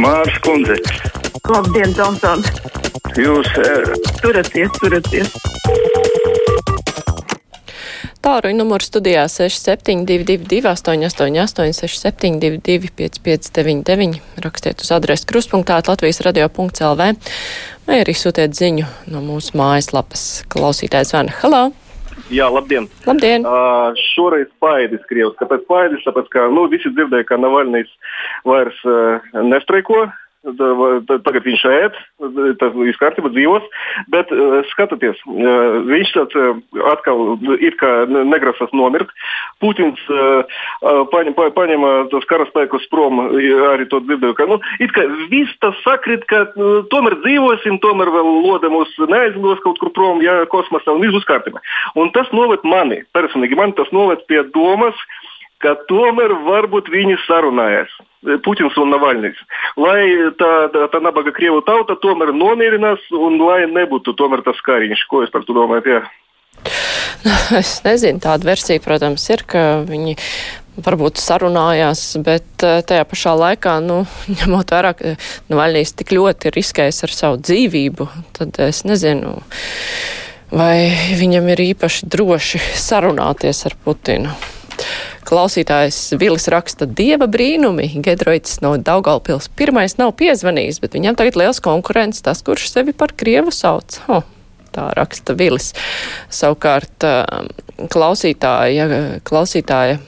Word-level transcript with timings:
Mārs 0.00 0.36
Kundze. 0.44 0.76
Labdien, 1.50 1.92
Tomson! 1.92 2.44
Jūs 3.18 3.48
uh, 3.60 3.90
turaties, 4.22 4.70
turaties! 4.80 5.32
Tāruņa 8.20 8.56
numurs 8.56 8.90
studijā 8.90 9.24
6722, 9.32 10.60
888, 10.68 11.72
672, 11.88 12.92
559, 13.00 14.20
rakstiet 14.44 14.84
uz 14.84 14.92
adresi 14.96 15.28
krustpunktā 15.28 15.80
Latvijas 15.88 16.20
radio.lv 16.24 17.10
vai 17.88 18.00
arī 18.00 18.16
sūtiet 18.16 18.56
ziņu 18.56 18.88
no 19.12 19.24
mūsu 19.24 19.56
mājaslapas 19.60 20.26
klausītājs 20.52 21.16
Vana. 21.16 21.36
Halā! 21.40 21.64
Jā, 22.30 22.46
labdien! 22.46 22.86
Labdien! 23.08 23.42
Uh, 23.42 23.90
šoreiz 24.12 24.46
Paidis 24.62 25.02
Krievs. 25.10 25.34
Kāpēc 25.40 25.64
Paidis? 25.66 26.04
Tāpēc, 26.06 26.28
ka 26.30 26.46
nu, 26.54 26.68
visi 26.70 26.92
dzirdēja, 26.94 27.26
ka 27.26 27.38
Navalnijas 27.40 27.90
vairs 28.46 28.78
uh, 28.86 29.18
nestreiko. 29.50 30.04
Tagad 30.40 31.44
viņš 31.44 31.62
ēd, 31.68 31.96
tas 32.56 32.76
ir 32.80 32.96
kārtībā 32.96 33.28
dzīvos, 33.34 33.64
bet 34.08 34.30
skatieties, 34.70 35.18
viņš 35.84 36.12
tāds 36.14 36.38
atkal 36.88 37.36
it 37.60 37.76
kā 37.80 37.90
negrasās 38.08 38.72
nomirt. 38.72 39.12
Putins 39.60 40.00
paņem, 41.12 41.36
paņem 41.36 41.84
tos 42.14 42.24
karaspēkus 42.30 42.88
prom, 42.88 43.20
arī 43.68 43.84
to 43.92 44.00
dzirdēju, 44.06 44.38
ka 44.38 44.48
nu, 44.48 44.56
it 44.80 44.96
kā 44.96 45.04
viss 45.28 45.60
tas 45.60 45.76
sakrit, 45.84 46.24
ka 46.32 46.46
nu, 46.56 46.72
tomēr 46.88 47.18
dzīvosim, 47.20 47.76
tomēr 47.84 48.08
vēl 48.16 48.32
lode 48.46 48.72
mūs 48.72 48.96
neaizlidos 49.12 49.60
kaut 49.66 49.76
kur 49.82 49.92
prom, 49.92 50.24
ja 50.24 50.40
kosmosā 50.48 50.96
un 50.96 51.04
viss 51.04 51.18
būs 51.18 51.28
kārtībā. 51.28 51.60
Un 52.00 52.14
tas 52.16 52.32
noved 52.32 52.64
mani, 52.64 53.02
personīgi 53.12 53.60
man 53.60 53.76
tas 53.76 53.92
noved 53.92 54.24
pie 54.30 54.40
domas, 54.56 54.96
ka 55.62 55.76
tomēr 55.90 56.34
varbūt 56.46 56.90
viņi 56.92 57.18
sarunājas. 57.26 57.92
Putins 58.44 58.76
un 58.76 58.90
Navalnijas. 58.92 59.38
Lai 59.80 60.02
tā, 60.36 60.50
tā, 60.74 60.86
tā 60.92 61.00
nabaga 61.00 61.32
krievu 61.32 61.62
tauta 61.64 61.96
tomēr 62.02 62.34
nomierinās 62.36 63.06
un 63.16 63.38
lai 63.40 63.62
nebūtu 63.70 64.12
tomēr 64.18 64.44
tas 64.44 64.60
kariņš. 64.66 65.06
Ko 65.08 65.22
jūs 65.24 65.32
par 65.32 65.46
to 65.48 65.56
domājat? 65.56 65.88
Jā? 65.88 66.02
Es 67.60 67.78
nezinu, 67.84 68.20
tāda 68.22 68.48
versija, 68.48 68.80
protams, 68.80 69.24
ir, 69.32 69.44
ka 69.48 69.62
viņi 69.88 70.16
varbūt 70.80 71.20
sarunājās, 71.20 72.02
bet 72.24 72.64
eh, 72.64 72.80
tajā 72.86 73.04
pašā 73.08 73.34
laikā, 73.36 73.76
nu, 73.84 74.02
ņemot 74.38 74.72
vērā, 74.76 74.94
ka 74.96 75.16
Navalnijas 75.52 75.96
tik 75.98 76.14
ļoti 76.16 76.54
riskējas 76.56 77.04
ar 77.08 77.16
savu 77.16 77.42
dzīvību, 77.44 78.08
tad 78.36 78.60
es 78.68 78.84
nezinu, 78.88 79.36
vai 80.52 80.90
viņam 81.20 81.52
ir 81.52 81.66
īpaši 81.70 82.08
droši 82.12 82.62
sarunāties 82.80 83.66
ar 83.68 83.76
Putinu. 83.84 84.32
Klausītājs 85.28 85.98
Vilis 86.20 86.48
raksta 86.52 86.88
dieva 86.88 87.28
brīnumi. 87.30 87.92
Gedroitis 88.04 88.60
no 88.64 88.74
Daugalpils 88.80 89.50
pirmais 89.56 89.96
nav 90.00 90.14
piezvanījis, 90.20 90.80
bet 90.82 90.96
viņam 90.98 91.18
tagad 91.20 91.38
liels 91.40 91.62
konkurents, 91.64 92.22
tas, 92.26 92.42
kurš 92.46 92.70
sevi 92.72 92.96
par 92.96 93.14
Krievu 93.16 93.54
sauc. 93.54 94.00
Oh. 94.08 94.26
Tā 94.70 94.84
raksta 94.94 95.34
Vilis. 95.34 95.72
Savukārt 96.30 97.02
klausītāja, 97.90 98.86
klausītāja 99.26 99.98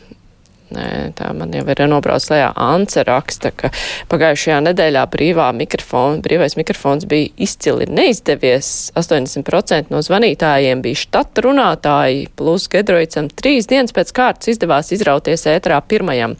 Nē, 0.72 1.12
tā 1.18 1.30
man 1.36 1.52
jau 1.52 1.64
ir 1.68 1.82
nobrauc 1.90 2.24
lejā. 2.32 2.48
Ance 2.56 3.02
raksta, 3.04 3.50
ka 3.56 3.70
pagājušajā 4.12 4.60
nedēļā 4.68 5.02
brīvā 5.12 5.50
mikrofona, 5.56 6.22
brīvais 6.24 6.56
mikrofons 6.56 7.04
bija 7.10 7.28
izcili 7.44 7.88
neizdevies. 7.90 8.92
80% 8.98 9.92
no 9.92 10.00
zvanītājiem 10.04 10.84
bija 10.84 11.02
štata 11.02 11.44
runātāji, 11.44 12.30
plus 12.38 12.68
Gedroicam 12.72 13.28
trīs 13.28 13.68
dienas 13.70 13.94
pēc 13.96 14.14
kārtas 14.16 14.54
izdevās 14.54 14.92
izrauties 14.96 15.46
ētrā 15.52 15.82
pirmajam. 15.88 16.38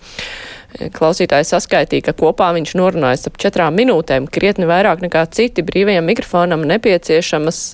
Klausītājs 0.97 1.53
saskaitīja, 1.53 2.09
ka 2.09 2.17
kopā 2.17 2.49
viņš 2.57 2.73
norunājas 2.81 3.29
ap 3.29 3.37
četrām 3.41 3.77
minūtēm, 3.77 4.31
krietni 4.33 4.69
vairāk 4.71 5.05
nekā 5.05 5.27
citi 5.37 5.65
brīvajam 5.67 6.09
mikrofonam 6.09 6.65
nepieciešamas 6.71 7.65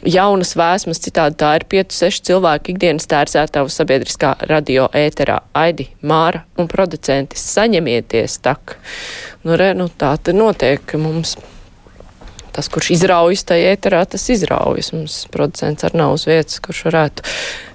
jaunas 0.00 0.54
vēsmas, 0.58 1.00
citādi 1.02 1.38
tā 1.40 1.52
ir 1.58 1.66
5-6 1.70 2.26
cilvēku 2.28 2.74
ikdienas 2.74 3.08
tērsētavu 3.10 3.72
sabiedriskā 3.72 4.34
radio 4.50 4.88
ēterā. 4.96 5.40
Aidi, 5.58 5.88
Māra 6.06 6.44
un 6.58 6.70
producenti 6.70 7.40
saņemieties 7.40 8.38
tak. 8.44 8.76
Nu, 9.44 9.56
re, 9.58 9.72
nu 9.78 9.88
tā 9.88 10.14
te 10.22 10.34
notiek, 10.36 10.94
mums 11.00 11.36
tas, 12.52 12.68
kurš 12.72 12.92
izraujas 12.96 13.46
tajā 13.48 13.72
ēterā, 13.76 14.04
tas 14.12 14.28
izraujas. 14.32 14.92
Mums 14.94 15.22
producents 15.32 15.86
ar 15.86 15.96
nav 15.96 16.16
uz 16.18 16.26
vietas, 16.28 16.60
kurš 16.64 16.84
varētu 16.90 17.26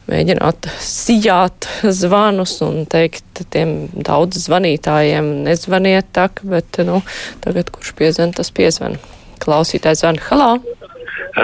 mēģināt 0.08 0.70
sijāt 0.84 1.68
zvanus 1.84 2.60
un 2.66 2.86
teikt 2.90 3.44
tiem 3.54 3.90
daudz 3.92 4.40
zvanītājiem 4.46 5.32
nezvaniet 5.48 6.14
tak, 6.16 6.44
bet, 6.48 6.80
nu, 6.88 7.02
tagad 7.44 7.74
kurš 7.76 7.96
piezvan, 7.98 8.36
tas 8.38 8.54
piezvan. 8.56 9.00
Klausītājs 9.44 10.06
zvan, 10.06 10.22
halā! 10.30 10.56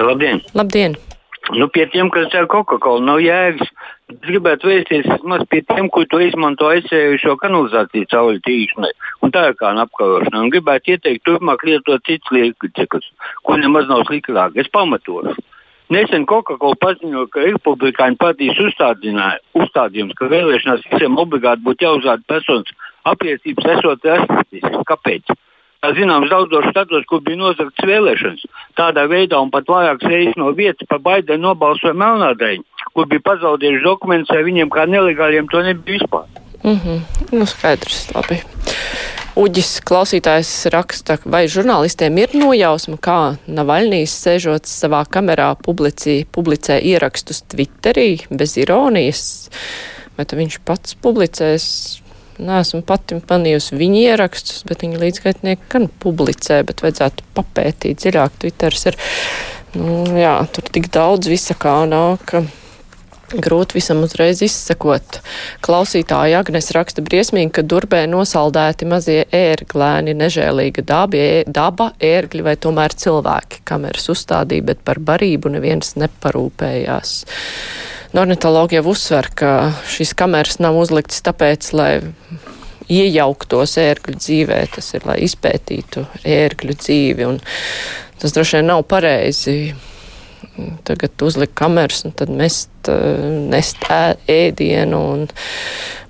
Labdien! 0.02 0.42
Labdien. 0.54 0.96
Nu, 1.52 1.68
pie 1.68 1.84
tiem, 1.86 2.08
kas 2.08 2.30
dzer 2.32 2.46
Coca-Cola, 2.48 3.04
nav 3.04 3.20
jēgas. 3.20 3.68
Es 4.08 4.16
gribētu 4.24 4.68
vēsties 4.68 5.06
maz 5.28 5.44
pie 5.52 5.60
tiem, 5.68 5.90
kur 5.92 6.06
to 6.08 6.20
izmanto 6.24 6.70
aizsējušo 6.72 7.36
kanalizāciju 7.42 8.08
cauri 8.08 8.40
tīkšanai 8.46 8.90
un 9.24 9.32
tā 9.32 9.44
kā 9.58 9.74
apkarošanai. 9.84 10.40
Un 10.46 10.52
gribētu 10.54 10.94
ieteikt 10.94 11.24
turpmāk 11.28 11.66
lietot 11.68 12.04
citus 12.08 12.32
līdzekļus, 12.32 13.10
ko 13.44 13.58
nemaz 13.60 13.90
nav 13.92 14.06
sliktāk. 14.08 14.56
Es 14.56 14.72
pamatošu. 14.72 15.36
Nesen 15.92 16.24
Coca-Cola 16.24 16.80
paziņoja, 16.80 17.28
ka 17.28 17.44
republikāņu 17.44 18.16
partijas 18.16 18.60
uzstādījums, 18.64 20.16
ka 20.16 20.30
vēlēšanās 20.32 20.86
visiem 20.90 21.20
obligāti 21.20 21.64
būtu 21.66 21.84
jāuzrāda 21.84 22.24
personas 22.26 22.72
apliecības, 23.04 23.68
esot 23.76 24.08
rasistisks. 24.08 24.80
Kāpēc? 24.88 25.36
Zināms, 25.96 26.30
daudzos 26.32 26.68
štatos, 26.70 27.04
kur 27.10 27.20
bija 27.24 27.40
nozagts 27.40 27.86
vēlēšanas. 27.86 28.46
Tādā 28.78 29.06
veidā 29.10 29.40
un 29.42 29.50
pat 29.54 29.68
vairākas 29.70 30.10
reizes 30.10 30.38
no 30.40 30.52
vietas 30.56 30.88
par 30.88 31.02
Baidenu 31.04 31.50
nobalsoja 31.50 31.94
Melnādaiņu, 31.94 32.64
kur 32.94 33.10
bija 33.10 33.26
pazaudējuši 33.28 33.84
dokumentus, 33.84 34.34
vai 34.34 34.46
viņiem 34.48 34.72
kā 34.72 34.86
nelegāliem 34.88 35.50
to 35.52 35.62
nebija 35.62 35.98
vispār. 35.98 36.26
Mm 36.64 36.80
-hmm. 36.80 37.00
Nu, 37.38 37.46
skaidrs, 37.46 38.14
labi. 38.14 38.40
Uģis 39.34 39.80
klausītājs 39.82 40.70
raksta, 40.70 41.16
vai 41.26 41.48
žurnālistiem 41.50 42.18
ir 42.18 42.28
nojausma, 42.38 42.94
kā 43.02 43.36
Navaļnijas 43.50 44.14
sēžot 44.26 44.70
savā 44.70 45.00
kamerā 45.10 45.56
publicī, 45.58 46.24
publicē 46.36 46.78
ierakstus 46.78 47.42
Twitterī 47.42 48.22
bez 48.30 48.54
ironijas, 48.56 49.50
vai 50.16 50.24
viņš 50.24 50.58
pats 50.64 50.94
publicēs 50.94 51.64
Nesmu 52.42 52.82
pati 52.86 53.20
panījusi 53.22 53.78
viņa 53.78 54.00
ierakstus, 54.10 54.64
bet 54.66 54.82
viņa 54.82 54.98
līdzgaitnieki 55.04 55.70
gan 55.70 55.86
publicē, 56.02 56.62
bet 56.66 56.82
vajadzētu 56.82 57.26
papētīt 57.36 58.02
dziļāk. 58.02 58.40
Twitters 58.42 58.90
ir, 58.90 58.98
nu, 59.78 60.02
jā, 60.18 60.36
tur 60.50 60.66
tik 60.74 60.90
daudz 60.94 61.30
visa 61.30 61.54
kā 61.54 61.82
nāk. 61.86 62.34
Grūti 63.34 63.78
visam 63.78 64.02
uzreiz 64.04 64.42
izsekot. 64.44 65.20
Klausītāja 65.64 66.42
Agnes 66.42 66.68
raksta 66.76 67.02
briesmīgi, 67.02 67.54
ka 67.56 67.64
durbē 67.66 68.04
nosaldēti 68.10 68.86
mazie 68.86 69.24
ērglēni, 69.34 70.14
nežēlīga 70.18 70.84
dabi, 70.86 71.24
daba, 71.48 71.92
ērgļi 72.04 72.44
vai 72.46 72.54
tomēr 72.60 72.94
cilvēki. 73.00 73.64
Kameras 73.66 74.10
uzstādīja, 74.12 74.68
bet 74.74 74.84
par 74.86 75.00
barību 75.02 75.54
neviens 75.56 75.96
neparūpējās. 76.02 77.16
Ornitologi 78.14 78.78
jau 78.78 78.84
uzsver, 78.92 79.26
ka 79.34 79.52
šīs 79.90 80.12
kameras 80.14 80.60
nav 80.62 80.76
uzliktas 80.78 81.24
tāpēc, 81.26 81.72
lai 81.74 81.90
iejauktos 82.92 83.74
ērgļu 83.80 84.14
dzīvē, 84.20 84.60
tas 84.76 84.92
ir, 84.94 85.06
lai 85.08 85.16
izpētītu 85.26 86.04
ērgļu 86.22 86.76
dzīvi, 86.78 87.26
un 87.26 87.40
tas 88.22 88.36
droši 88.36 88.60
vien 88.60 88.70
nav 88.70 88.84
pareizi 88.86 89.56
tagad 90.86 91.22
uzlikt 91.22 91.54
kameras 91.58 92.04
un 92.06 92.14
tad 92.14 92.30
mest, 92.30 92.70
nest 93.50 93.86
ēdienu 94.30 95.00
un 95.14 95.24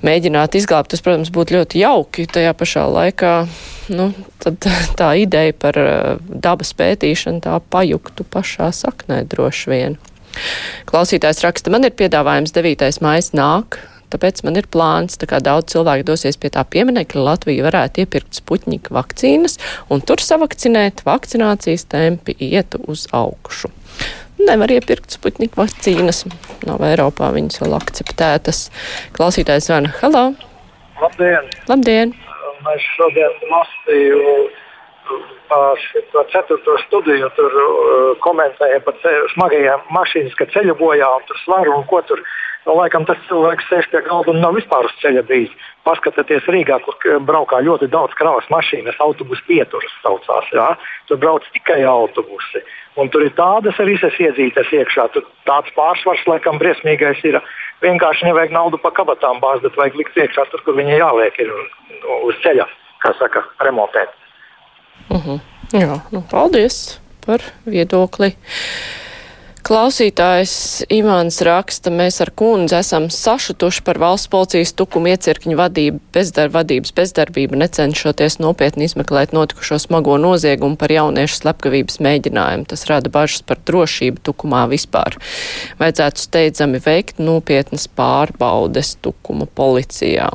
mēģināt 0.05 0.59
izglābt. 0.59 0.93
Tas, 0.93 1.03
protams, 1.05 1.33
būtu 1.33 1.57
ļoti 1.57 1.81
jauki. 1.81 2.27
Tajā 2.31 2.53
pašā 2.59 2.85
laikā 2.93 3.35
nu, 3.97 4.11
tā 5.01 5.11
ideja 5.21 5.57
par 5.57 5.79
dabas 6.29 6.75
pētīšanu 6.77 7.45
tā 7.45 7.61
pajuktu 7.73 8.27
pašā 8.29 8.69
saknē 8.77 9.23
droši 9.31 9.73
vien. 9.73 9.97
Klausītājs 10.89 11.43
raksta, 11.45 11.73
man 11.75 11.87
ir 11.87 11.95
piedāvājums 11.97 12.55
9. 12.55 12.89
maijas 13.05 13.33
nāk, 13.37 13.79
tāpēc 14.15 14.43
man 14.47 14.59
ir 14.61 14.69
plāns, 14.71 15.19
tā 15.21 15.29
kā 15.31 15.41
daudz 15.43 15.75
cilvēku 15.75 16.07
dosies 16.13 16.39
pie 16.41 16.53
tā 16.55 16.65
pieminekļa, 16.71 17.25
Latvija 17.29 17.67
varētu 17.67 18.05
iepirkt 18.05 18.39
spuķņika 18.39 18.95
vakcīnas 18.95 19.59
un 19.95 20.05
tur 20.07 20.23
savakcinēt, 20.23 21.05
vakcinācijas 21.07 21.89
tempi 21.91 22.37
ietu 22.39 22.83
uz 22.91 23.07
augšu. 23.15 23.73
Nevar 24.45 24.73
iepirkt 24.75 25.15
spuķņika 25.15 25.61
vakcīnas, 25.61 26.25
nav 26.67 26.83
Eiropā 26.85 27.31
viņas 27.35 27.63
vēl 27.63 27.79
akceptētas. 27.79 28.67
Klausītājs 29.17 29.71
zvana, 29.71 29.95
halo! 30.03 30.27
Labdien! 31.01 31.49
Labdien! 31.71 32.15
Mēs 32.65 32.85
šodien 32.95 33.35
lasīju 33.51 34.21
šo 35.51 36.25
ceturto 36.33 36.79
studiju 36.87 37.29
tur 37.37 37.59
uh, 37.61 38.15
komentēja 38.25 38.81
par 38.87 38.97
smagajām 39.35 39.85
mašīnas, 39.95 40.35
ka 40.39 40.49
ceļu 40.55 40.77
bojā 40.81 41.11
un 41.19 41.29
tur 41.29 41.41
svaru 41.45 41.77
un 41.77 41.87
ko 41.91 42.03
tur 42.09 42.23
Nu, 42.65 42.73
laikam 42.79 43.05
tas 43.05 43.21
cilvēks 43.29 43.67
sēž 43.69 43.91
pie 43.93 44.01
galda 44.07 44.33
un 44.33 44.39
nav 44.41 44.55
vispār 44.57 44.87
uz 44.89 44.95
ceļa 45.03 45.23
bijis. 45.29 45.53
Paskatieties 45.85 46.47
Rīgā, 46.49 46.79
kur 46.87 47.19
braukā 47.29 47.59
ļoti 47.67 47.91
daudz 47.93 48.17
kravas 48.17 48.49
mašīnas, 48.53 48.97
autobusu 49.05 49.45
pieturas 49.49 49.93
saucās. 50.01 50.49
Jā? 50.57 50.71
Tur 51.11 51.21
brauc 51.21 51.45
tikai 51.53 51.83
autobusi. 51.89 52.65
Un 52.97 53.13
tur 53.13 53.27
ir 53.27 53.37
tādas 53.37 53.77
visas 53.85 54.17
iedzītas 54.17 54.73
iekšā. 54.73 55.11
Tur 55.13 55.29
tāds 55.45 55.77
pārsvars, 55.77 56.25
laikam, 56.31 56.57
briesmīgais 56.63 57.21
ir. 57.29 57.41
Vienkārši 57.85 58.31
nevajag 58.31 58.57
naudu 58.57 58.81
pa 58.81 58.95
kabatām 58.97 59.45
bāzt, 59.45 59.67
bet 59.67 59.77
vajag 59.77 60.01
likt 60.01 60.17
iekšā 60.25 60.49
tur, 60.49 60.65
kur 60.65 60.81
viņi 60.81 61.03
jāliek 61.03 61.41
ir 61.45 61.53
uz 62.25 62.39
ceļa, 62.47 62.65
kā 63.05 63.13
saka, 63.21 63.45
remontēt. 63.67 64.24
Jā, 65.75 66.03
nu, 66.13 66.23
paldies 66.31 66.99
par 67.25 67.43
viedokli. 67.67 68.35
Klausītājs 69.65 70.85
Imants 70.93 71.39
raksta, 71.47 71.89
mēs 71.89 72.19
ar 72.21 72.29
kundzi 72.37 72.77
esam 72.77 73.07
sašutuši 73.09 73.81
par 73.87 73.97
valsts 74.03 74.29
policijas 74.29 74.75
tukumu 74.77 75.09
iecirkņu 75.15 75.57
vadību, 75.57 76.03
bezdar, 76.13 76.51
vadības 76.53 76.93
bezdarbību, 76.93 77.57
necenšoties 77.63 78.37
nopietni 78.45 78.85
izmeklēt 78.85 79.33
notikušo 79.33 79.79
smago 79.81 80.19
noziegumu 80.21 80.77
par 80.77 80.93
jauniešu 80.93 81.41
slepkavības 81.41 81.97
mēģinājumu. 82.05 82.69
Tas 82.69 82.85
rada 82.91 83.09
bažas 83.15 83.41
par 83.49 83.63
drošību 83.65 84.21
tukumā 84.29 84.67
vispār. 84.69 85.17
Vajadzētu 85.81 86.27
steidzami 86.29 86.85
veikt 86.85 87.25
nopietnas 87.25 87.89
pārbaudes 87.89 88.99
tukuma 89.01 89.49
policijā. 89.49 90.29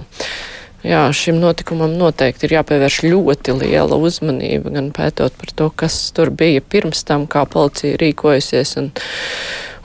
Jā, 0.80 1.02
šim 1.12 1.42
notikumam 1.42 1.92
noteikti 2.00 2.48
ir 2.48 2.54
jāpievērš 2.56 3.02
ļoti 3.04 3.56
liela 3.60 3.98
uzmanība, 4.00 4.72
gan 4.78 4.94
pētot 4.96 5.34
par 5.36 5.50
to, 5.52 5.68
kas 5.76 5.98
tur 6.16 6.32
bija 6.32 6.64
pirms 6.64 7.04
tam, 7.04 7.26
kā 7.28 7.44
policija 7.52 8.00
rīkojusies 8.00 8.78
un, 8.80 8.88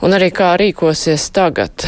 un 0.07 0.15
arī 0.15 0.29
kā 0.31 0.53
rīkosies 0.61 1.27
tagad. 1.35 1.83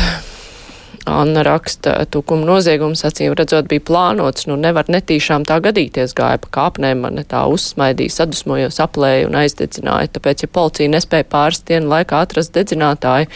Anna 1.08 1.40
raksta, 1.48 1.94
tūkuma 2.12 2.44
noziegums 2.50 3.06
acīm 3.08 3.32
redzot 3.40 3.70
bija 3.72 3.86
plānots, 3.88 4.44
nu 4.52 4.58
nevar 4.60 4.92
netīšām 4.92 5.46
tā 5.48 5.62
gadīties, 5.64 6.12
gāja 6.18 6.42
pa 6.44 6.52
kāpnēm, 6.58 7.06
man 7.06 7.24
tā 7.24 7.46
uzsmaidīja, 7.48 8.12
sadusmojos, 8.18 8.82
aplēja 8.84 9.30
un 9.30 9.40
aizdedzināja, 9.40 10.12
tāpēc, 10.18 10.44
ja 10.44 10.52
policija 10.60 10.92
nespēja 10.92 11.30
pāris 11.32 11.64
dienu 11.64 11.94
laikā 11.96 12.20
atrast 12.28 12.52
dedzinātāju, 12.60 13.32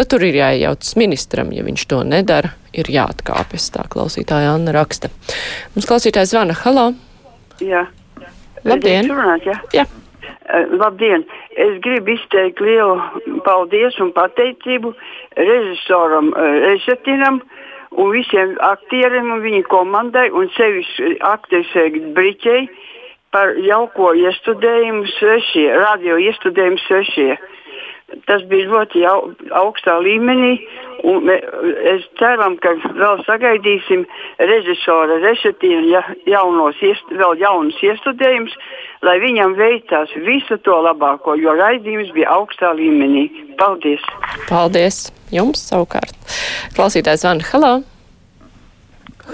tad 0.00 0.08
tur 0.08 0.24
ir 0.24 0.40
jāiejaucas 0.40 0.96
ministram, 0.96 1.52
ja 1.52 1.68
viņš 1.68 1.88
to 1.92 2.00
nedara, 2.08 2.56
ir 2.72 2.90
jāatkāpjas, 2.92 3.70
tā 3.74 3.86
klausītāja 3.92 4.54
Anna 4.56 4.74
raksta. 4.76 5.12
Mums 5.74 5.88
klausītājs 5.88 6.34
zvana, 6.34 6.56
halā, 6.64 6.90
Jā. 7.62 7.86
Labdien. 8.64 9.10
Runāt, 9.10 9.46
jā. 9.46 9.56
Jā. 9.74 9.84
Eh, 10.22 10.66
Labdien! 10.78 11.24
Es 11.58 11.78
gribu 11.84 12.14
izteikt 12.16 12.60
lielu 12.62 13.00
paldies 13.46 13.98
un 14.02 14.12
pateicību 14.14 14.92
režisoram 15.38 16.32
eh, 16.34 16.58
Resetinam 16.66 17.40
un 17.92 18.12
visiem 18.14 18.54
aktieriem 18.64 19.32
un 19.34 19.42
viņa 19.44 19.62
komandai 19.70 20.28
un 20.30 20.48
sevišķi 20.56 21.16
aktrisei 21.28 22.02
Briķei 22.16 22.68
par 23.32 23.54
jauko 23.64 24.12
iestudējumu 24.18 25.08
svešie, 25.16 25.66
radio 25.72 26.18
iestudējumu 26.20 26.80
svešie. 26.86 27.36
Tas 28.28 28.42
bija 28.48 28.68
ļoti 28.68 29.04
jau, 29.06 29.16
augstā 29.56 29.96
līmenī, 30.04 30.58
un 31.02 31.24
me, 31.26 31.36
es 31.92 32.04
ceram, 32.20 32.56
ka 32.62 32.74
vēl 32.84 33.22
sagaidīsim 33.26 34.04
režisora 34.38 35.18
Resetīna 35.22 35.84
ja, 35.90 36.02
jaunos, 36.30 36.78
iest, 36.84 37.10
vēl 37.10 37.36
jaunus 37.42 37.80
iestudējumus, 37.84 38.54
lai 39.06 39.18
viņam 39.22 39.56
veicās 39.58 40.14
visu 40.26 40.58
to 40.66 40.78
labāko, 40.86 41.36
jo 41.40 41.56
raidījums 41.58 42.12
bija 42.16 42.32
augstā 42.38 42.72
līmenī. 42.78 43.28
Paldies! 43.60 44.04
Paldies! 44.48 45.04
Jums 45.32 45.62
savukārt. 45.70 46.16
Klausītājs 46.76 47.24
zvana, 47.24 47.46
halā. 47.52 47.76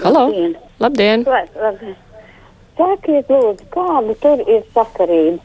Halā. 0.04 0.28
Labdien. 0.28 0.58
Labdien! 0.78 1.24
Labi. 1.58 1.96
Sakiet, 2.78 3.26
lūdzu, 3.26 3.64
kāda 3.74 4.14
tur 4.22 4.42
ir 4.46 4.62
sakarība? 4.70 5.42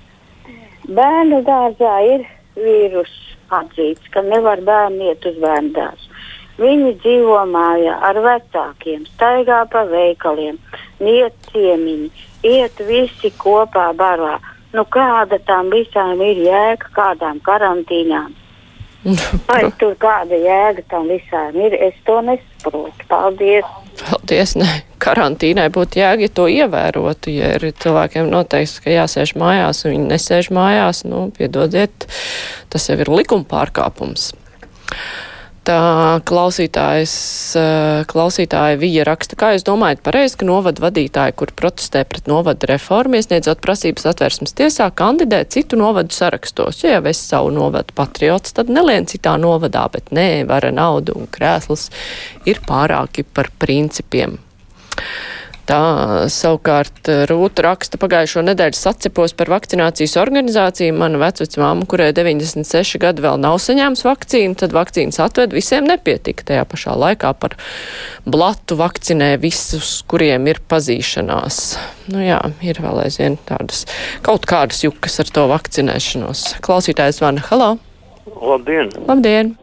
Bērnu 0.86 1.40
dārzā 1.48 1.94
ir 2.06 2.26
vīrus 2.60 3.14
atzīts, 3.58 4.12
ka 4.14 4.22
nevar 4.28 4.62
bērni 4.68 5.10
iet 5.10 5.26
uz 5.26 5.40
bērnu 5.42 5.74
dārzu. 5.74 6.13
Viņi 6.62 6.92
dzīvo 7.02 7.40
mājā 7.50 7.96
ar 8.10 8.20
vecākiem, 8.22 9.08
staigā 9.16 9.64
pa 9.72 9.88
veikaliem, 9.90 10.60
iet 11.02 11.50
ciemiņi, 11.50 12.12
iet 12.46 12.84
visi 12.86 13.34
kopā 13.42 13.90
barā. 13.98 14.38
Nu, 14.74 14.86
kāda 14.90 15.40
tam 15.48 15.72
visām 15.74 16.22
ir 16.26 16.40
jēga, 16.46 16.90
kādām 16.94 17.42
karantīnām? 17.46 18.32
Vai 19.50 19.64
tur 19.80 19.98
kāda 20.00 20.38
jēga 20.40 20.86
tam 20.94 21.10
visām 21.12 21.58
ir? 21.60 21.76
Es 21.90 21.98
to 22.08 22.22
nesaprotu. 22.24 23.08
Paldies! 23.10 23.68
Paldies! 24.06 24.56
Ne. 24.60 24.70
Karantīnai 25.04 25.68
būtu 25.74 26.00
jēga, 26.00 26.24
ja 26.24 26.32
to 26.32 26.48
ievērotu. 26.48 27.34
Ja 27.34 27.52
ir 27.58 27.66
cilvēkiem 27.84 28.30
noteikts, 28.32 28.78
ka 28.86 28.94
jāsēž 28.94 29.36
mājās, 29.42 29.84
un 29.84 29.98
viņi 29.98 30.08
nesēž 30.14 30.54
mājās, 30.56 31.04
nu, 31.10 31.26
piedodiet, 31.36 32.08
tas 32.72 32.88
jau 32.90 32.96
ir 33.02 33.12
likuma 33.12 33.44
pārkāpums. 33.50 34.32
Tā 35.64 36.20
klausītājs, 36.28 37.14
klausītāja 38.12 38.76
Vija 38.82 39.06
raksta, 39.08 39.38
kā 39.40 39.54
jūs 39.54 39.64
domājat 39.64 40.02
pareizi, 40.04 40.36
ka 40.42 40.48
novada 40.50 40.84
vadītāji, 40.84 41.36
kur 41.40 41.54
protestē 41.56 42.02
pret 42.04 42.28
novada 42.28 42.68
reformu, 42.68 43.16
iesniedzot 43.16 43.62
prasības 43.64 44.10
atvērsmes 44.12 44.58
tiesā, 44.60 44.90
kandidē 44.92 45.40
citu 45.56 45.80
novadu 45.80 46.12
sarakstos. 46.12 46.82
Ja 46.84 46.98
jau 46.98 47.06
es 47.14 47.22
savu 47.24 47.54
novadu 47.56 47.96
patriots, 47.96 48.52
tad 48.58 48.68
nelien 48.76 49.08
citā 49.08 49.38
novadā, 49.40 49.86
bet 49.94 50.12
nē, 50.12 50.44
vara 50.52 50.74
naudu 50.76 51.16
un 51.16 51.32
krēsls 51.32 51.88
ir 52.44 52.60
pārāki 52.68 53.24
par 53.24 53.48
principiem. 53.64 54.36
Tā 55.64 56.28
savukārt 56.32 57.08
Rūta 57.30 57.64
raksta 57.64 58.00
pagājušo 58.02 58.42
nedēļu 58.44 58.76
sacepos 58.76 59.32
par 59.38 59.52
vakcinācijas 59.54 60.18
organizāciju. 60.20 60.96
Mana 61.00 61.22
vecvecmāma, 61.22 61.88
kurai 61.88 62.10
96 62.16 63.00
gadi 63.00 63.24
vēl 63.24 63.40
nav 63.40 63.56
saņēmusi 63.64 64.08
vakcīnu, 64.08 64.58
tad 64.60 64.76
vakcīnas 64.76 65.22
atved 65.24 65.56
visiem 65.56 65.88
nepietika. 65.88 66.44
Tajā 66.52 66.68
pašā 66.68 66.98
laikā 67.00 67.32
par 67.40 67.56
blatu 68.28 68.76
vakcinē 68.82 69.34
visus, 69.40 70.02
kuriem 70.12 70.52
ir 70.52 70.60
pazīšanās. 70.68 71.64
Nu 72.12 72.26
jā, 72.26 72.42
ir 72.66 72.84
vēl 72.84 73.06
aizvien 73.06 73.40
tādas 73.48 73.86
kaut 74.26 74.50
kādas 74.50 74.84
jukas 74.84 75.22
ar 75.24 75.32
to 75.32 75.48
vakcinēšanos. 75.54 76.48
Klausītājs 76.66 77.24
vana, 77.24 77.44
halā! 77.48 77.76
Labdien! 78.36 78.92
Labdien! 79.08 79.56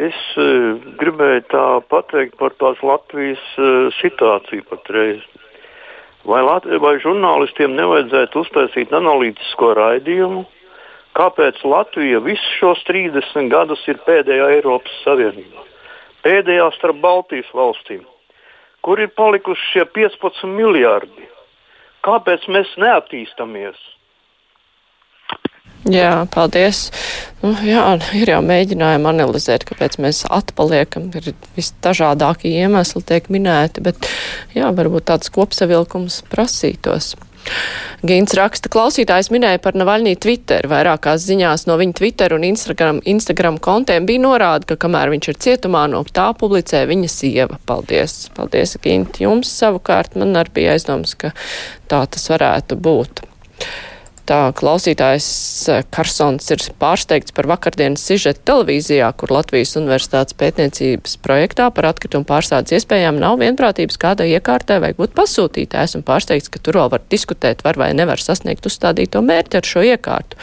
Es 0.00 0.16
uh, 0.40 0.78
gribēju 1.00 1.42
tā 1.52 1.66
pateikt 1.92 2.38
par 2.40 2.54
tās 2.60 2.80
Latvijas 2.86 3.42
uh, 3.60 3.90
situāciju 3.98 4.64
patreiz. 4.70 5.20
Vai, 6.24 6.40
Lat 6.46 6.64
vai 6.80 6.94
žurnālistiem 7.02 7.74
nevajadzētu 7.76 8.44
uztaisīt 8.44 8.92
analītisko 8.94 9.72
raidījumu, 9.74 10.44
kāpēc 11.18 11.58
Latvija 11.66 12.22
visus 12.22 12.54
šos 12.60 12.84
30 12.88 13.50
gadus 13.52 13.82
ir 13.90 13.98
pēdējā 14.06 14.48
Eiropas 14.56 14.94
Savienībā? 15.02 15.66
Pēdējā 16.22 16.68
starp 16.76 17.02
Baltijas 17.02 17.50
valstīm. 17.52 18.06
Kur 18.86 19.02
ir 19.02 19.10
palikuši 19.18 19.66
šie 19.74 19.84
15 19.98 20.46
miljardi? 20.56 21.26
Kāpēc 22.06 22.46
mēs 22.48 22.70
neattīstamies? 22.78 23.76
Jā, 25.90 26.26
paldies. 26.30 26.92
Nu, 27.42 27.56
jā, 27.66 27.82
ir 28.14 28.30
jau 28.30 28.38
mēģinājumi 28.46 29.08
analizēt, 29.10 29.64
kāpēc 29.66 29.98
mēs 30.02 30.22
atpaliekam. 30.30 31.08
Ir 31.18 31.32
visdažādākie 31.56 32.52
iemesli 32.62 33.02
tiek 33.08 33.26
minēti, 33.34 33.82
bet 33.82 34.06
jā, 34.54 34.70
varbūt 34.70 35.08
tāds 35.10 35.32
kopsavilkums 35.34 36.22
prasītos. 36.30 37.16
Gīns 38.06 38.34
raksta, 38.38 38.70
klausītājs 38.70 39.32
minēja 39.34 39.58
par 39.62 39.74
Navaļnī 39.78 40.14
Twitter. 40.22 40.66
Vairākās 40.70 41.24
ziņās 41.26 41.66
no 41.66 41.74
viņa 41.80 41.96
Twitter 41.98 42.34
un 42.36 42.46
Instagram, 42.46 43.00
Instagram 43.02 43.58
kontiem 43.62 44.06
bija 44.06 44.22
norāda, 44.22 44.68
ka 44.70 44.78
kamēr 44.86 45.10
viņš 45.10 45.32
ir 45.32 45.40
cietumā, 45.46 45.88
no 45.90 46.04
tā 46.06 46.28
publicē 46.38 46.84
viņa 46.90 47.10
sieva. 47.10 47.58
Paldies, 47.66 48.28
paldies, 48.38 48.76
Gīnt. 48.82 49.18
Jums 49.22 49.50
savukārt 49.58 50.14
man 50.18 50.38
arī 50.38 50.60
bija 50.60 50.78
aizdoms, 50.78 51.18
ka 51.18 51.34
tā 51.90 52.04
tas 52.06 52.30
varētu 52.30 52.78
būt. 52.78 53.26
Tā 54.22 54.52
klausītājs 54.54 55.26
Karsons 55.90 56.46
ir 56.54 56.62
pārsteigts 56.78 57.34
par 57.34 57.48
vakardienas 57.50 58.04
sižetu 58.06 58.44
televīzijā, 58.46 59.08
kur 59.18 59.32
Latvijas 59.34 59.74
Universitātes 59.80 60.36
pētniecības 60.38 61.16
projektā 61.24 61.66
par 61.74 61.88
atkritumu 61.90 62.26
pārstādes 62.28 62.76
iespējām 62.78 63.18
nav 63.18 63.40
vienprātības, 63.42 63.98
kādai 63.98 64.28
iekārtai 64.36 64.78
vajag 64.84 65.00
būt 65.02 65.16
pasūtītē. 65.18 65.82
Esmu 65.88 66.04
pārsteigts, 66.06 66.52
ka 66.54 66.62
tur 66.62 66.78
vēl 66.78 66.92
var 66.94 67.02
diskutēt, 67.10 67.66
var 67.66 67.80
vai 67.82 67.90
nevar 67.98 68.22
sasniegt 68.22 68.68
uzstādīto 68.70 69.24
mērķi 69.26 69.58
ar 69.58 69.70
šo 69.74 69.86
iekārtu. 69.90 70.38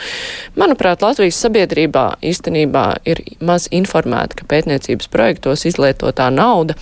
Manuprāt, 0.59 1.05
Latvijas 1.05 1.39
sabiedrībā 1.39 2.09
īstenībā 2.19 2.87
ir 3.07 3.23
maz 3.39 3.71
informēta, 3.71 4.41
ka 4.41 4.49
pētniecības 4.51 5.07
projektos 5.13 5.63
izlietotā 5.71 6.27
nauda 6.35 6.75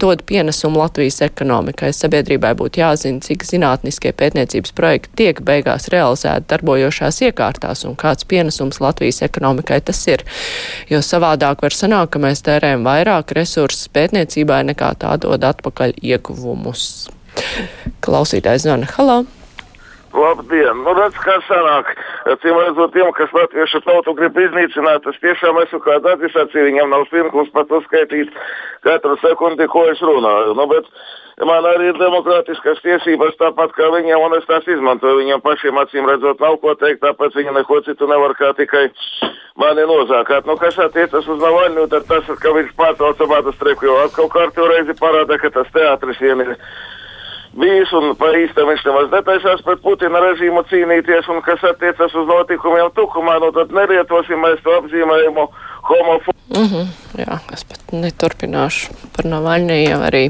dod 0.00 0.22
pienesumu 0.26 0.80
Latvijas 0.80 1.20
ekonomikai. 1.26 1.92
Sabiedrībai 1.94 2.54
būtu 2.58 2.82
jāzina, 2.82 3.22
cik 3.24 3.46
zinātniskie 3.48 4.12
pētniecības 4.16 4.74
projekti 4.78 5.14
tiek 5.22 5.42
beigās 5.44 5.88
realizēti 5.94 6.48
darbojošās 6.52 7.22
iekārtās 7.28 7.84
un 7.88 7.96
kāds 7.98 8.28
pienesums 8.28 8.80
Latvijas 8.84 9.22
ekonomikai 9.26 9.80
tas 9.84 10.02
ir. 10.10 10.24
Jo 10.90 11.02
savādāk 11.04 11.64
var 11.66 11.76
sanākt, 11.76 12.12
ka 12.14 12.22
mēs 12.22 12.44
tērējam 12.46 12.86
vairāk 12.88 13.34
resursus 13.38 13.90
pētniecībai 13.94 14.64
nekā 14.72 14.94
tā 15.02 15.16
dod 15.22 15.46
atpakaļ 15.52 15.98
ieguvumus. 16.02 17.08
Klausītājs 18.04 18.66
zvana. 18.66 18.88
Halo! 18.96 19.24
Labdien! 20.18 20.82
Nu, 20.82 20.94
redz, 20.98 21.16
kā 21.22 21.36
sanāk. 21.46 21.92
Cīm 22.42 22.58
redzot, 22.58 22.92
tiem, 22.94 23.10
kas 23.16 23.32
latviešu 23.36 23.80
tautu 23.86 24.14
grib 24.18 24.38
iznīcināt, 24.42 25.06
es 25.10 25.20
tiešām 25.22 25.60
esmu 25.62 25.80
kā 25.84 25.96
administrācija, 26.00 26.66
viņam 26.66 26.92
nav 26.94 27.06
pirkums 27.12 27.52
pat 27.54 27.70
uzskaitīt 27.78 28.34
katru 28.86 29.16
sekundi, 29.22 29.68
ko 29.70 29.86
es 29.92 30.02
runāju. 30.02 30.56
Nu, 30.58 30.66
bet 30.70 30.90
man 31.46 31.68
arī 31.70 31.92
ir 31.92 32.00
demokrātiskas 32.00 32.82
tiesības, 32.84 33.38
tāpat 33.40 33.74
kā 33.78 33.90
viņiem, 33.94 34.18
un 34.26 34.36
es 34.40 34.48
tās 34.50 34.66
izmantoju. 34.66 35.22
Viņiem 35.22 35.44
pašiem 35.44 35.78
acīm 35.84 36.10
redzot, 36.10 36.42
nav 36.42 36.58
ko 36.62 36.74
teikt, 36.80 37.04
tāpēc 37.06 37.38
viņi 37.38 37.54
neko 37.60 37.80
citu 37.86 38.10
nevar 38.10 38.34
kā 38.38 38.52
tikai 38.58 38.88
mani 39.58 39.86
nozākāt. 39.90 40.46
Nu, 40.50 40.58
kas 40.58 40.78
attiecas 40.82 41.26
uz 41.26 41.42
Navaļņu, 41.42 41.88
tad 41.94 42.06
tas, 42.10 42.30
ka 42.42 42.54
viņš 42.58 42.74
pārtrauca 42.78 43.30
bāta 43.30 43.54
streiku, 43.56 43.88
jo 43.88 43.98
atkal 44.04 44.30
kārtīgi 44.34 44.70
reizi 44.74 44.98
parāda, 44.98 45.38
ka 45.38 45.50
tas 45.54 45.70
teātris 45.74 46.22
vien 46.22 46.46
ir 46.46 46.56
bijis 47.56 47.92
un 47.96 48.12
īstam 48.12 48.68
viņš 48.68 48.84
nemaz 48.88 49.10
netaisās 49.12 49.62
pret 49.66 49.82
Putina 49.82 50.20
režīmu 50.24 50.64
cīnīties, 50.70 51.28
un 51.32 51.42
kas 51.42 51.64
attiecas 51.64 52.14
uz 52.14 52.28
notikumiem 52.28 52.90
Tukumā, 52.96 53.38
nu 53.40 53.52
tad 53.56 53.72
nerietosim 53.74 54.40
mēs 54.44 54.62
to 54.64 54.76
apzīmējumu 54.82 55.48
homofobu. 55.90 56.36
Mm 56.54 56.68
-hmm, 56.68 56.86
jā, 57.24 57.38
es 57.52 57.64
pat 57.64 57.92
neturpināšu 57.92 58.94
par 59.16 59.24
Navaļniju 59.24 60.00
arī. 60.10 60.24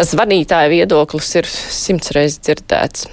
Zvanītāja 0.00 0.68
viedoklis 0.70 1.34
ir 1.36 1.46
simts 1.46 2.12
reizes 2.16 2.40
dzirdēts 2.40 3.08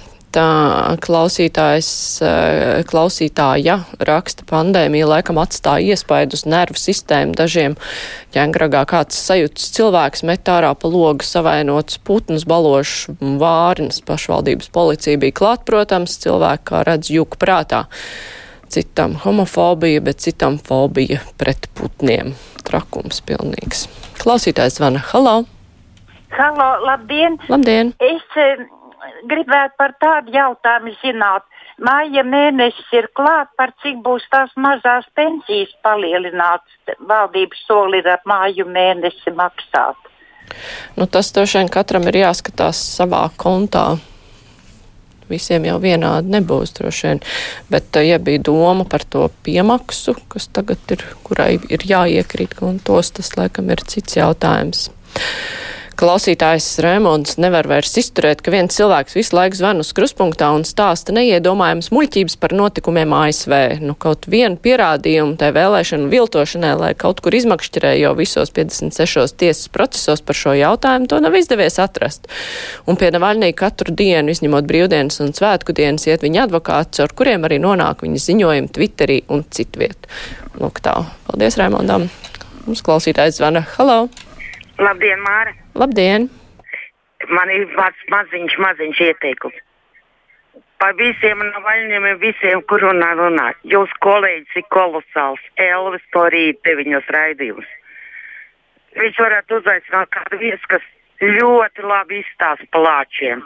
klausītājs, 1.04 1.88
eh, 2.22 2.82
klausītāja 2.88 3.78
raksta 3.98 4.44
pandēmija 4.48 5.06
laikam 5.08 5.40
atstāja 5.42 5.94
iespaidu 5.94 6.34
uz 6.38 6.44
nervu 6.46 6.78
sistēmu. 6.78 7.34
Dažiem 7.34 7.76
ķengragā 8.34 8.84
kāds 8.86 9.18
sajūtas 9.18 9.70
cilvēks 9.76 10.24
met 10.24 10.44
ārā 10.44 10.74
pa 10.78 10.88
logu 10.88 11.24
savainots 11.24 11.98
putnus, 11.98 12.44
balošs 12.44 13.08
vārnas. 13.20 14.00
Pašvaldības 14.04 14.70
policija 14.72 15.18
bija 15.18 15.32
klāt, 15.32 15.64
protams, 15.64 16.18
cilvēki 16.18 16.64
kā 16.64 16.84
redz 16.86 17.10
jūku 17.10 17.38
prātā. 17.38 17.86
Citam 18.68 19.14
homofobija, 19.14 20.00
bet 20.04 20.20
citam 20.20 20.58
fobija 20.58 21.20
pret 21.38 21.68
putniem. 21.74 22.34
Trakums 22.64 23.22
pilnīgs. 23.24 23.88
Klausītājs 24.20 24.76
zvana. 24.76 25.00
Halo! 25.12 25.44
Halo, 26.36 26.84
labdien! 26.84 27.38
Labdien! 27.48 27.94
Es, 28.04 28.26
gribētu 29.30 29.74
par 29.78 29.94
tādu 30.02 30.34
jautājumu 30.34 30.94
zināt. 31.02 31.46
Māja 31.78 32.24
mēnesis 32.26 32.90
ir 32.98 33.08
klāt, 33.14 33.50
par 33.56 33.72
cik 33.82 34.00
būs 34.02 34.26
tās 34.32 34.50
mazās 34.58 35.06
pensijas 35.14 35.70
palielināts. 35.86 36.78
Valdības 36.98 37.64
soli 37.68 38.02
ir 38.02 38.10
ap 38.14 38.26
māju 38.26 38.66
mēnesi 38.66 39.34
maksāt. 39.34 39.96
Nu, 40.96 41.06
tas 41.06 41.30
droši 41.32 41.60
vien 41.60 41.72
katram 41.72 42.08
ir 42.08 42.22
jāskatās 42.24 42.80
savā 42.96 43.28
kontā. 43.36 43.98
Visiem 45.28 45.66
jau 45.68 45.76
vienādi 45.82 46.32
nebūs 46.32 46.72
droši 46.78 47.06
vien. 47.06 47.20
Bet, 47.68 47.92
ja 48.00 48.16
bija 48.18 48.40
doma 48.48 48.86
par 48.88 49.04
to 49.04 49.26
piemaksu, 49.44 50.16
kas 50.32 50.48
tagad 50.56 50.96
ir, 50.96 51.04
kurai 51.26 51.58
ir 51.68 51.84
jāiekrīt 51.84 52.56
kontos, 52.58 53.12
tas 53.18 53.34
laikam 53.36 53.68
ir 53.74 53.84
cits 53.84 54.16
jautājums. 54.16 54.88
Klausītājs 55.98 56.76
Rēmons 56.78 57.40
nevar 57.42 57.66
vairs 57.66 57.96
izturēt, 57.98 58.38
ka 58.46 58.52
viens 58.54 58.76
cilvēks 58.76 59.16
visu 59.16 59.34
laiku 59.34 59.58
zvan 59.58 59.82
uz 59.82 59.88
kruspunktā 59.96 60.52
un 60.54 60.62
stāsta 60.62 61.10
neiedomājams 61.16 61.88
muļķības 61.90 62.36
par 62.38 62.52
notikumiem 62.54 63.16
ASV. 63.18 63.54
Nu, 63.82 63.96
kaut 63.98 64.28
vienu 64.30 64.60
pierādījumu 64.62 65.34
tai 65.40 65.48
vēlēšanu 65.56 66.06
viltošanai, 66.12 66.70
lai 66.78 66.92
kaut 66.94 67.18
kur 67.24 67.34
izmakšķerē 67.34 67.96
jau 67.98 68.12
visos 68.14 68.54
56 68.54 69.34
tiesas 69.42 69.72
procesos 69.74 70.22
par 70.22 70.38
šo 70.38 70.54
jautājumu, 70.60 71.10
to 71.10 71.18
nav 71.24 71.34
izdevies 71.34 71.80
atrast. 71.82 72.30
Un 72.86 73.00
pie 73.00 73.10
Navaļnī 73.16 73.50
katru 73.58 73.90
dienu, 73.90 74.30
izņemot 74.30 74.70
brīvdienas 74.70 75.18
un 75.26 75.34
svētku 75.34 75.74
dienas, 75.74 76.06
iet 76.06 76.22
viņa 76.22 76.46
advokāts, 76.46 77.02
ar 77.02 77.10
kuriem 77.10 77.50
arī 77.50 77.58
nonāk 77.64 78.06
viņa 78.06 78.22
ziņojumi 78.28 78.70
Twitterī 78.78 79.18
un 79.34 79.42
citviet. 79.50 80.06
Lūk 80.62 80.78
tā. 80.86 80.94
Paldies, 81.26 81.58
Rēmondam. 81.58 82.06
Mums 82.68 82.86
klausītājs 82.86 83.42
zvana. 83.42 83.66
Halo! 83.74 84.04
Labdien, 84.78 85.18
Māra! 85.26 85.52
Labdien! 85.74 86.28
Man 87.34 87.50
ir 87.50 87.64
vārds 87.74 88.04
maziņš, 88.12 88.54
maziņš 88.62 89.00
ieteikums. 89.08 89.56
Par 90.78 90.94
visiem 91.00 91.40
navaļņiem, 91.42 92.06
visiem, 92.22 92.62
kur 92.70 92.84
runā, 92.86 93.08
runā. 93.18 93.48
Jūs 93.66 93.90
kolēģis 94.06 94.60
ir 94.60 94.66
kolosāls. 94.70 95.42
Elvis 95.58 96.04
to 96.14 96.22
rīt 96.30 96.60
deviņos 96.68 97.10
raidījumus. 97.16 97.72
Viņš 99.02 99.18
varētu 99.24 99.58
uzaicināt 99.58 100.12
kādu 100.14 100.38
viesu, 100.44 100.70
kas 100.70 100.86
ļoti 101.26 101.82
labi 101.82 102.22
izstāsta 102.22 102.70
plāčiem. 102.76 103.42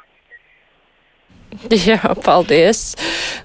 Jā, 1.88 2.00
paldies. 2.24 2.96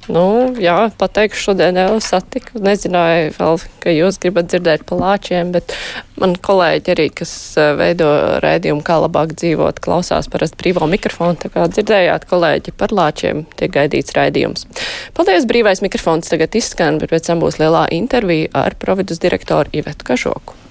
Nu, 0.10 0.54
jā, 0.62 0.90
pateikšu, 0.98 1.50
šodien 1.50 1.78
jau 1.78 1.98
satiku. 2.04 2.62
Nezināju 2.64 3.34
vēl, 3.38 3.60
ka 3.84 3.94
jūs 3.94 4.20
gribat 4.24 4.50
dzirdēt 4.52 4.86
par 4.88 5.02
lāčiem, 5.02 5.52
bet 5.56 5.76
man 6.18 6.36
kolēģi 6.48 6.94
arī, 6.96 7.08
kas 7.14 7.32
veido 7.78 8.10
rēdījumu, 8.44 8.84
kā 8.88 9.00
labāk 9.04 9.36
dzīvot, 9.38 9.82
klausās 9.84 10.30
parasti 10.32 10.60
brīvo 10.64 10.88
mikrofonu. 10.90 11.38
Tā 11.44 11.52
kā 11.54 11.68
dzirdējāt 11.72 12.28
kolēģi 12.32 12.76
par 12.80 12.96
lāčiem, 12.96 13.46
tiek 13.60 13.74
gaidīts 13.76 14.16
rēdījums. 14.18 14.68
Paldies, 15.18 15.50
brīvais 15.50 15.84
mikrofons 15.86 16.32
tagad 16.32 16.56
izskan, 16.58 17.02
bet 17.02 17.14
pēc 17.14 17.30
tam 17.30 17.44
būs 17.44 17.60
lielā 17.62 17.88
intervija 17.96 18.54
ar 18.66 18.80
providus 18.80 19.22
direktoru 19.24 19.76
Ivetu 19.76 20.08
Kažoku. 20.08 20.67